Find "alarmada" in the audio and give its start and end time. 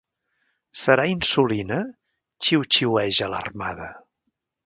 3.31-3.93